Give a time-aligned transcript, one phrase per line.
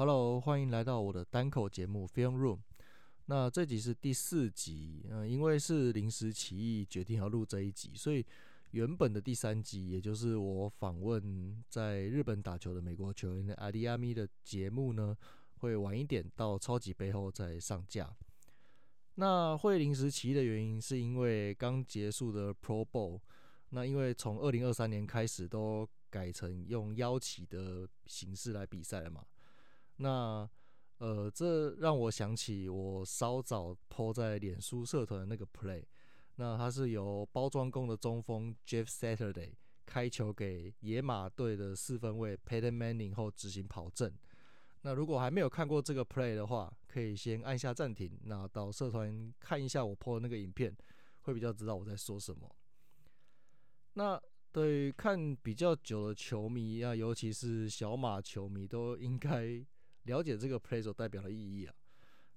[0.00, 2.56] Hello，欢迎来到我的单口节目《Film Room》。
[3.26, 8.24] 那这集是第四集，嗯、呃，因为是临时起意决定要录这一集，所以
[8.70, 15.16] 原本的第三集，也就是我访问在日本打球的美国球员的阿迪亚米的节目呢，
[15.56, 18.08] 会晚一点到超级杯后再上架。
[19.16, 23.18] 那会临时起意的原因，是因为刚结束的 Pro Bowl，
[23.70, 29.26] 那因为从二零二三年开始都改成用邀请的形式来比赛了嘛，
[29.98, 30.48] 那。
[31.00, 35.84] 呃，这让我想起我稍早 po 在脸书社团的那个 play，
[36.34, 39.52] 那它是由包装工的中锋 Jeff Saturday
[39.86, 44.12] 开球给野马队的四分卫 Peyton Manning 后执行跑阵。
[44.82, 50.76] 那如果还没有看过这个 play 的话，可以先按下暂停，那到社团看一下我 po 的那个影片，
[51.20, 52.52] 会比较知道我在说什么。
[53.92, 54.20] 那
[54.50, 59.64] 对于看比较久的球迷啊，尤其是小马球迷，都应该。
[60.08, 61.74] 了解这个 play 所代表的意义啊，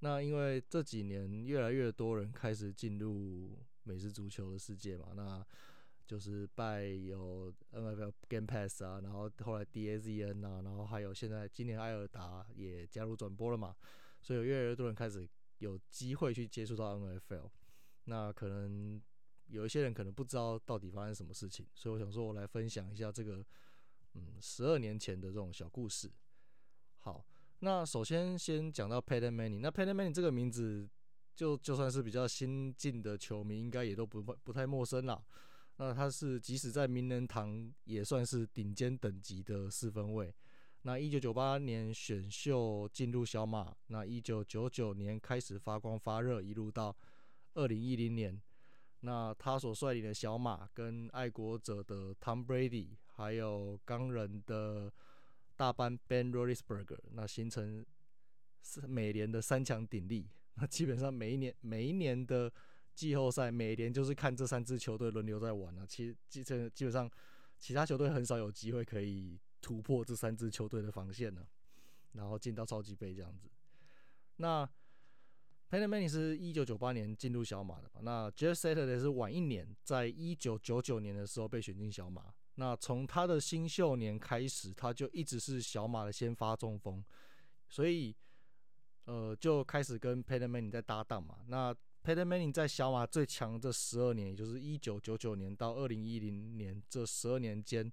[0.00, 5.46] 那因为这几年越来越多人开始进入美式足球的世界嘛，那
[6.04, 13.76] 就是拜有 NFL Game Pass 啊，然后后来 DAZN 啊，然后还有现在今年爱尔达也加入转播了嘛，
[14.20, 17.48] 所以越来越多人开始有机会去接触到 NFL。
[18.04, 19.00] 那可能
[19.46, 23.44] 有一些人可能不知道到底发生什么事情，所以我想说我来分享一下这个
[24.14, 26.10] 嗯十二年前的这种小故事。
[26.98, 27.24] 好。
[27.62, 30.88] 那首先先讲到 Peyton Manning，那 Peyton Manning 这个名字
[31.34, 35.22] 就就算是比较新进的球迷，应该也都不不太陌生啦。
[35.76, 40.34] 那他是即使在名人堂也算是顶尖等级的四分卫。
[40.82, 46.96] 那一九九八年选秀进入小马，那一九九九年开始发光发热，一路到
[47.52, 48.40] 二零一零年，
[49.00, 54.90] 那他所率领的小马跟爱国者的 Tom Brady，还有钢人的。
[55.60, 57.84] 大班 Ben Roelisberger 那形成
[58.62, 60.26] 是美联的三强鼎立。
[60.56, 62.50] 那基本上每一年每一年的
[62.94, 65.84] 季后赛，每年就是看这三支球队轮流在玩啊。
[65.86, 67.10] 其实基本基本上
[67.58, 71.46] 其他球队很少有机会可以突破这三支球队的防线呢，
[72.12, 73.50] 然后进到超级杯这样子。
[74.36, 74.66] 那
[75.68, 78.00] Peyton Manning 是一九九八年进入小马的吧？
[78.02, 82.32] 那 Jeff Saturday 是晚一年，在一九九九年的时候被选进小马。
[82.56, 87.02] 那从他的新秀年开始，他就一直是小马的先发中锋，
[87.68, 88.14] 所以
[89.04, 91.38] 呃就开始跟 Peter Man in 在搭档嘛。
[91.46, 91.74] 那
[92.04, 97.90] Peter Man in 在小马最强这十二年，也就是一九九九年到二零一零年这十二年间，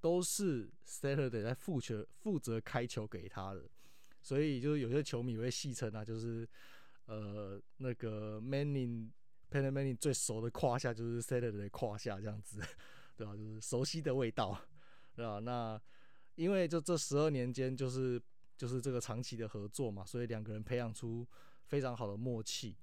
[0.00, 3.68] 都是 Saturday 在负责负责开球给他的。
[4.22, 6.48] 所以就是有些球迷会戏称啊，就是
[7.06, 9.08] 呃那个 Manning
[9.48, 12.60] p e t e r Manning 最熟的胯下就是 Saturday 的胯下这样子。
[13.20, 13.36] 对吧？
[13.36, 14.58] 就是熟悉的味道，
[15.14, 15.38] 对吧？
[15.40, 15.78] 那
[16.36, 18.18] 因为就这十二年间，就是
[18.56, 21.28] 就是这个长期的合作嘛，所以两个人培养出
[21.66, 22.74] 非常好的默契。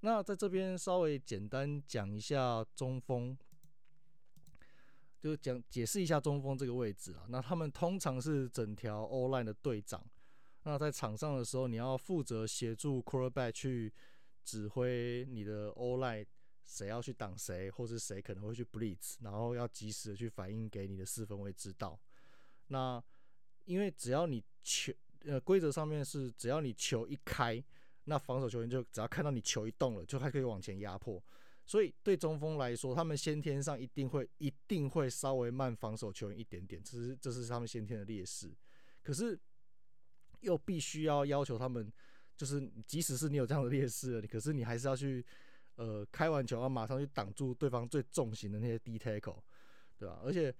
[0.00, 3.34] 那在这边稍微简单讲一下中锋，
[5.18, 7.24] 就讲解释一下中锋这个位置啊。
[7.28, 10.04] 那他们通常是整条 O-line 的队长。
[10.64, 13.90] 那在场上的时候，你要负责协助 quarterback 去
[14.44, 16.26] 指挥你的 O-line。
[16.70, 21.98] 谁要去挡谁，或是谁可能会去 blitz，然后要及时的去反映给你的四分卫知道。
[22.68, 23.02] 那
[23.64, 24.92] 因为只要你球，
[25.24, 27.60] 呃，规则上面是只要你球一开，
[28.04, 31.20] 那防守球员就只要看到你球一动了，就还可以往前压迫。
[31.66, 38.48] 所以对中锋来说，他们先天上一定会一定会稍微慢防守球员一点点，这是这是他们先天的劣势。
[39.02, 39.36] 可是
[40.40, 41.92] 又必须要要求他们，
[42.36, 45.26] 就是即使是你有这样的劣势了，可是你还是要去。
[45.80, 49.38] 呃，开完球要马上去挡住对方最重型的那些 D tackle，
[49.98, 50.20] 对吧？
[50.22, 50.54] 而且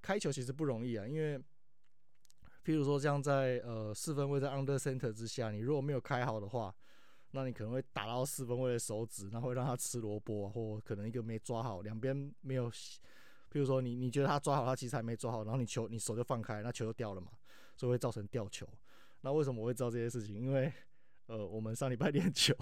[0.00, 1.36] 开球其实不容易啊，因为
[2.64, 6.72] 譬如说这样在呃四分位在 under center 之下，你如果没有开好的话，
[7.32, 17.32] 那你可能会打到四分位的手指，然后会让他吃萝卜，或可能一个没抓好，两边没有，譬如说你你觉得他抓好，他其实还没抓好，然后你球你手就放开，那球就掉了嘛，
[17.76, 18.64] 所以会造成掉球。
[19.22, 20.36] 那为什么我会知道这些事情？
[20.40, 20.72] 因为
[21.26, 22.54] 呃，我们上礼拜练球，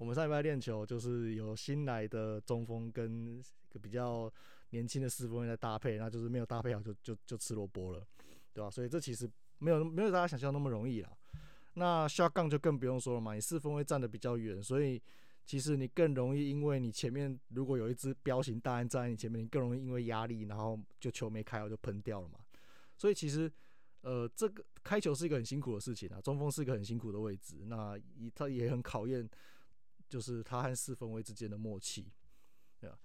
[0.00, 4.32] 我们上礼拜练球就是有新来的中锋跟一个比较
[4.70, 8.02] 年轻的四分在搭配，那就是没有搭配好就就就吃萝卜了，
[8.54, 8.70] 对吧？
[8.70, 11.12] 所以这其实没有没有大家想象那么容易啦。
[11.74, 14.98] 那 shotgun 就更不用说了嘛，你四分卫站得比较远，所以
[15.44, 22.38] 其实你更容易，因为你前面如果有一只彪形大汉站在你前面，你更容易因为压力，然后就球没开好就喷掉了嘛。
[22.96, 23.52] 所以其实。
[24.02, 28.00] 呃，这个开球是一个很辛苦的事情啊，中锋是一个很辛苦的位置，那
[28.34, 29.28] 他也很考验，
[30.10, 32.12] 就是他和四分卫之间的默契，
[32.80, 32.98] 对吧？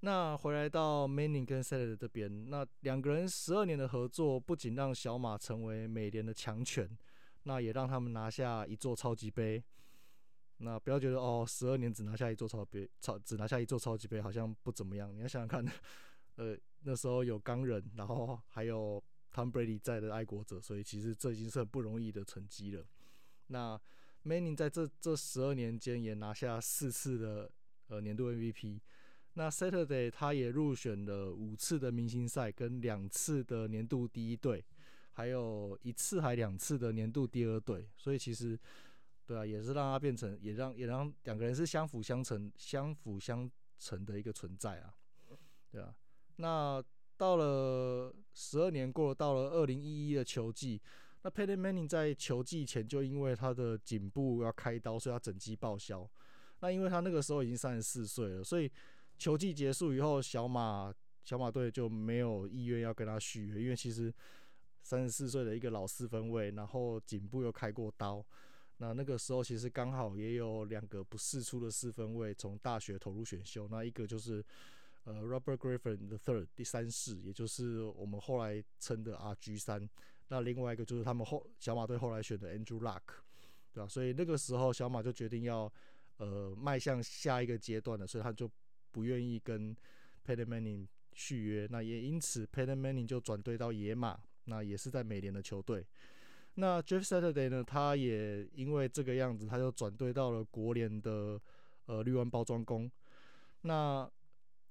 [0.00, 6.88] 那回来到 Manning 跟 s a l a d 这边，那两个人十二年的合作，不仅让小马成为美联的强权，
[7.42, 9.62] 那也让他们拿下一座超级杯。
[10.58, 15.14] 那不要觉得哦，十二年只拿下一座超杯，超只拿下一座超级杯好像不怎么样。
[15.14, 15.66] 你要想想看，
[16.36, 19.02] 呃，那时候有钢人，然后还有
[19.34, 22.86] Tom Brady 在的爱国者，所以其实这已经是很不容易的成绩了。
[23.48, 23.78] 那
[24.26, 27.50] Manning 在这这十二年间也拿下四次的
[27.86, 28.80] 呃年度 MVP。
[29.34, 34.64] 那 Saturday 他也入选了五次的明星赛，跟两次的年度第一队，
[35.12, 37.88] 还有一次还两次的年度第二队。
[37.96, 38.58] 所以其实。
[39.28, 44.94] 对啊，也是让他变成，也让也让两个人是相辅相成、相辅相成的一个存在啊。
[45.68, 45.92] 对啊，
[46.36, 46.80] 那
[47.16, 50.80] 到了十二年过了，到了二零一一的球季，
[51.26, 56.08] 那 Peyton Manning 在球季前就因为他的颈部要开刀，所以他整季报销。
[56.60, 58.70] 那因为他那个时候已经三十四岁了，所以
[59.18, 60.94] 球季结束以后，小马
[61.24, 64.14] 小马队就没有意愿要跟他续约，因为其实
[64.82, 68.24] 三十四岁的一个老四分卫，然后颈部又开过刀。
[68.76, 74.44] 那那个时候其实刚好也有两个不释出的四分卫从大学投入选秀，那一个就是
[75.02, 79.90] 呃 Robert Griffin the Third 第三世，也就是我们后来称的 RG 三。
[80.28, 83.00] 那另外一个就是他们后小马队后来选的 Andrew Luck，
[83.72, 83.88] 对吧？
[83.88, 85.72] 所以那个时候小马就决定要
[86.18, 88.50] 呃迈向下一个阶段了，所以他就
[88.90, 89.76] 不愿意跟
[90.26, 91.68] Peyton Manning 续约。
[91.70, 95.86] 那也因此 Peyton Manning 就转队到野马，那也是在美联的球队。
[96.54, 97.62] 那 Jeff Saturday 呢？
[97.62, 101.38] 他也因为这个样子，他就转队到了国联的
[101.84, 102.90] 呃绿湾包装工。
[103.60, 104.10] 那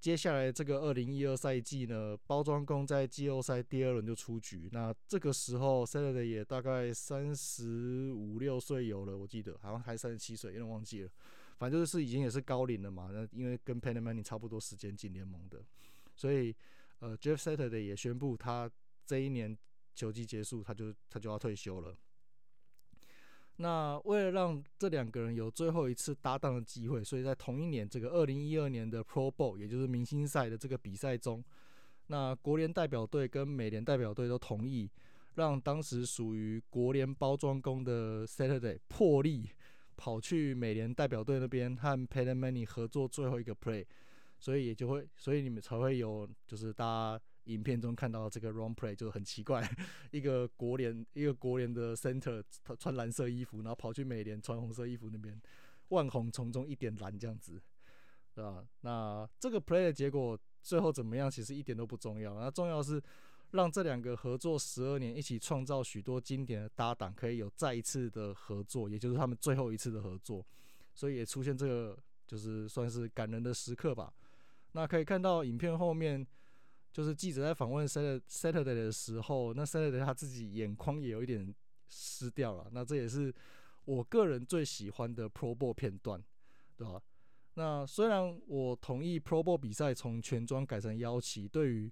[0.06, 4.70] 接下来这个二零一二赛季呢，包装工在季后赛第二轮就出局。
[4.72, 11.10] 那这个时候 Saturday 也大概三十五六岁有了，我记得好像还三十七岁，有点忘记了。
[11.58, 13.10] 反正就是已经也是高龄了嘛。
[13.12, 15.66] 那因为跟 p e n a m a n i 差不多时间进联盟的，
[16.16, 16.56] 所以
[17.00, 18.70] 呃 Jeff Saturday 也宣布他
[19.08, 19.58] 这一年。
[19.96, 21.98] 球季结束，他就他就要退休了。
[23.58, 31.44] 那为了让这两个人有最后一次搭档的机会，所以在同一年，这个二零一二年的 Pro Bowl，也就是明星赛的这个比赛中，
[32.08, 34.90] 那国联代表队跟美联代表队都同意，
[35.36, 39.50] 让当时属于国联包装工的 Saturday 破例
[39.96, 43.86] 跑去美联代表队那边和 Peyton Manning 合作最后一个 play，
[44.38, 47.24] 所以也就会，所以你们才会有，就是大家。
[47.46, 49.68] 影片中看到这个 run play 就很奇怪，
[50.12, 55.40] 一个国联一个国联的 center，他穿蓝色衣服，然后跑去美联穿红色衣服那边，
[55.90, 57.62] 万红丛中一点蓝这样子，
[58.34, 58.66] 对吧？
[58.82, 62.34] 那这个 play 的结果最后怎么样，其实一点都不重要。
[62.40, 63.02] 那重要是
[63.52, 70.46] 让这两个合作十二年，一起创造许多经典的搭档，可以有再一次的合作，也就是他们最后一次的合作。
[70.94, 74.12] 所以也出现这个就是算是感人的时刻吧。
[74.72, 76.26] 那可以看到影片后面。
[76.96, 81.54] 就是记者在访问 Saturday 的时候，那 Saturday 他自己眼眶也有一点
[81.90, 82.70] 湿掉了。
[82.72, 83.36] 那这也是
[83.84, 86.24] 我个人最喜欢的 Pro Bowl 片段，
[86.78, 87.02] 对吧？
[87.56, 91.92] 那虽然我同意 Pro Bowl 比赛从全装改成腰旗，对于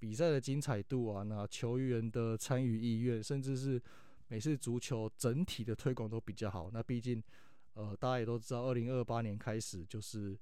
[0.00, 3.80] 比赛的精彩度啊，那球员的参与意愿，甚至是
[4.26, 6.68] 美式足球整体的推广都比较好。
[6.72, 7.22] 那毕竟，
[7.74, 10.36] 呃，大家也都知道，二零二八年开始就是。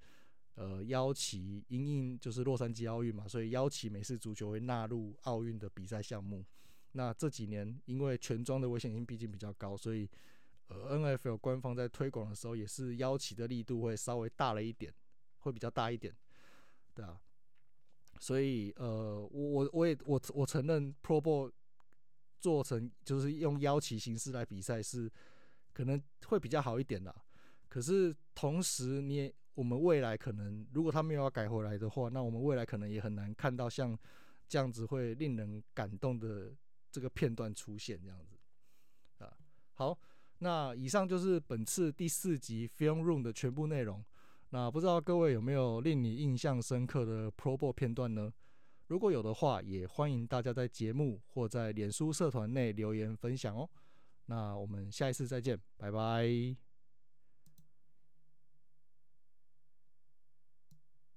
[0.58, 6.44] 呃，邀旗因应就是洛杉矶奥运嘛，所以邀旗美式足球会纳入奥运的比赛项目。
[6.92, 10.10] 那这几年因为全装的危险性毕竟比较高，所以
[10.66, 14.92] 呃，NFL 官方在推广的时候也是邀旗的力度会稍微大了一点，
[15.38, 16.12] 会比较大一点，
[16.92, 17.16] 对啊。
[18.18, 21.52] 所以呃，我我我也我我承认 Pro Bowl
[22.40, 25.08] 做成就是用邀旗形式来比赛是
[25.72, 27.14] 可能会比较好一点的。
[27.68, 29.32] 可是同时你也。
[29.58, 33.98] 我们未来可能，如果他没有要改回来的话，那我们未来可能也很难看到像
[34.46, 36.54] 这样子会令人感动的
[36.92, 38.38] 这个片段出现这样子
[39.18, 39.36] 啊。
[39.72, 39.98] 好，
[40.38, 44.04] 那以上就是本次第四集 Film Room 的全部内容。
[44.50, 48.32] 那不知道各位有没有令你印象深刻的 Pro Bowl 片段呢？
[48.86, 53.68] 如果有的话，也欢迎大家在节目或在脸书社团内留言分享哦。
[54.26, 56.67] 那我们下一次再见，拜拜。